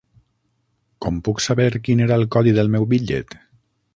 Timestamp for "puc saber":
1.27-1.67